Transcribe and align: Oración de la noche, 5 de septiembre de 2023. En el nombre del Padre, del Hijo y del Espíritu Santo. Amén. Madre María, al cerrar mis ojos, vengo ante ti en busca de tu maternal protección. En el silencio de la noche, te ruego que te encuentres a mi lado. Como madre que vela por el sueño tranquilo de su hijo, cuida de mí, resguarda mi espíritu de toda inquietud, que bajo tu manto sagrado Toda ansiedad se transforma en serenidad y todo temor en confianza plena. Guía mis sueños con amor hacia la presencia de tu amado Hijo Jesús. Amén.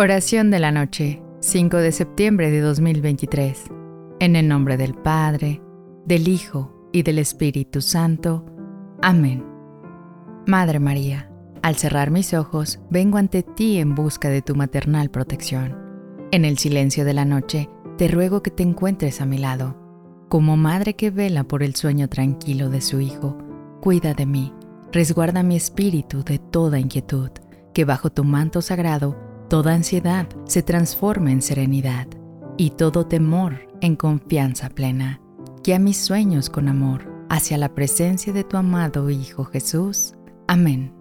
Oración 0.00 0.52
de 0.52 0.60
la 0.60 0.70
noche, 0.70 1.20
5 1.40 1.78
de 1.78 1.90
septiembre 1.90 2.52
de 2.52 2.60
2023. 2.60 3.64
En 4.20 4.36
el 4.36 4.46
nombre 4.46 4.76
del 4.76 4.94
Padre, 4.94 5.60
del 6.04 6.28
Hijo 6.28 6.88
y 6.92 7.02
del 7.02 7.18
Espíritu 7.18 7.80
Santo. 7.80 8.46
Amén. 9.02 9.44
Madre 10.46 10.78
María, 10.78 11.28
al 11.62 11.74
cerrar 11.74 12.12
mis 12.12 12.32
ojos, 12.32 12.78
vengo 12.90 13.18
ante 13.18 13.42
ti 13.42 13.78
en 13.78 13.96
busca 13.96 14.28
de 14.28 14.40
tu 14.40 14.54
maternal 14.54 15.10
protección. 15.10 15.76
En 16.30 16.44
el 16.44 16.58
silencio 16.58 17.04
de 17.04 17.14
la 17.14 17.24
noche, 17.24 17.68
te 17.96 18.06
ruego 18.06 18.40
que 18.40 18.52
te 18.52 18.62
encuentres 18.62 19.20
a 19.20 19.26
mi 19.26 19.38
lado. 19.38 19.76
Como 20.28 20.56
madre 20.56 20.94
que 20.94 21.10
vela 21.10 21.42
por 21.42 21.64
el 21.64 21.74
sueño 21.74 22.08
tranquilo 22.08 22.70
de 22.70 22.82
su 22.82 23.00
hijo, 23.00 23.36
cuida 23.80 24.14
de 24.14 24.26
mí, 24.26 24.52
resguarda 24.92 25.42
mi 25.42 25.56
espíritu 25.56 26.22
de 26.22 26.38
toda 26.38 26.78
inquietud, 26.78 27.30
que 27.74 27.84
bajo 27.84 28.10
tu 28.10 28.22
manto 28.22 28.62
sagrado 28.62 29.26
Toda 29.48 29.72
ansiedad 29.72 30.28
se 30.44 30.62
transforma 30.62 31.32
en 31.32 31.40
serenidad 31.40 32.06
y 32.58 32.70
todo 32.70 33.06
temor 33.06 33.66
en 33.80 33.96
confianza 33.96 34.68
plena. 34.68 35.22
Guía 35.64 35.78
mis 35.78 35.96
sueños 35.96 36.50
con 36.50 36.68
amor 36.68 37.10
hacia 37.30 37.56
la 37.56 37.74
presencia 37.74 38.34
de 38.34 38.44
tu 38.44 38.58
amado 38.58 39.08
Hijo 39.08 39.44
Jesús. 39.44 40.14
Amén. 40.46 40.97